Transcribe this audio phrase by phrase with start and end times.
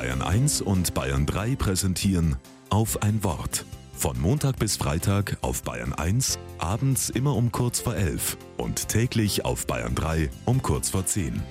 [0.00, 2.36] Bayern 1 und Bayern 3 präsentieren
[2.70, 3.66] auf ein Wort.
[3.92, 9.44] Von Montag bis Freitag auf Bayern 1, abends immer um kurz vor 11 und täglich
[9.44, 11.42] auf Bayern 3 um kurz vor 10.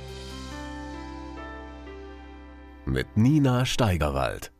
[2.86, 4.52] Mit Nina Steigerwald.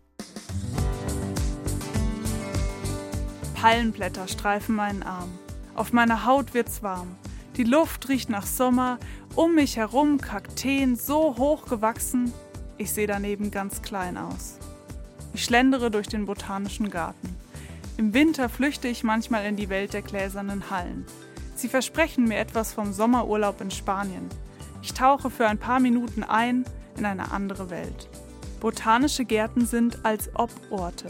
[3.56, 5.32] Palmenblätter streifen meinen Arm.
[5.74, 7.16] Auf meiner Haut wird's warm.
[7.58, 9.00] Die Luft riecht nach Sommer.
[9.34, 12.32] Um mich herum Kakteen so hoch gewachsen.
[12.80, 14.58] Ich sehe daneben ganz klein aus.
[15.34, 17.36] Ich schlendere durch den botanischen Garten.
[17.98, 21.06] Im Winter flüchte ich manchmal in die Welt der gläsernen Hallen.
[21.56, 24.30] Sie versprechen mir etwas vom Sommerurlaub in Spanien.
[24.82, 26.64] Ich tauche für ein paar Minuten ein
[26.98, 28.08] in eine andere Welt.
[28.62, 31.10] Botanische Gärten sind als Ob-Orte.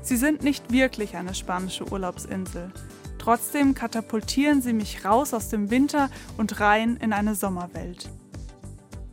[0.00, 2.70] Sie sind nicht wirklich eine spanische Urlaubsinsel.
[3.18, 8.08] Trotzdem katapultieren sie mich raus aus dem Winter und rein in eine Sommerwelt.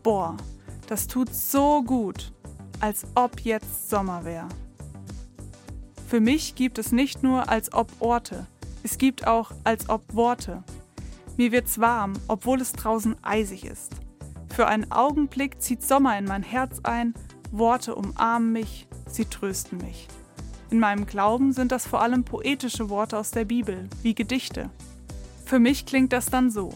[0.03, 0.37] Boah,
[0.91, 2.33] das tut so gut,
[2.81, 4.49] als ob jetzt Sommer wäre.
[6.09, 8.45] Für mich gibt es nicht nur als ob Orte,
[8.83, 10.65] es gibt auch als ob Worte.
[11.37, 13.93] Mir wird's warm, obwohl es draußen eisig ist.
[14.49, 17.13] Für einen Augenblick zieht Sommer in mein Herz ein,
[17.53, 20.09] Worte umarmen mich, sie trösten mich.
[20.71, 24.69] In meinem Glauben sind das vor allem poetische Worte aus der Bibel, wie Gedichte.
[25.45, 26.73] Für mich klingt das dann so.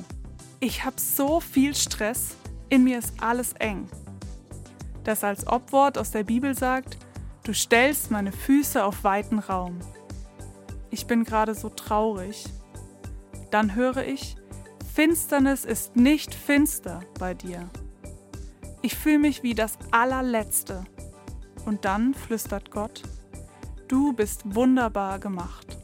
[0.62, 2.38] Ich habe so viel Stress,
[2.70, 3.90] in mir ist alles eng.
[5.06, 6.98] Das als Obwort aus der Bibel sagt,
[7.44, 9.80] du stellst meine Füße auf weiten Raum.
[10.90, 12.46] Ich bin gerade so traurig.
[13.52, 14.36] Dann höre ich,
[14.94, 17.70] Finsternis ist nicht finster bei dir.
[18.82, 20.84] Ich fühle mich wie das allerletzte.
[21.66, 23.02] Und dann flüstert Gott,
[23.88, 25.75] Du bist wunderbar gemacht.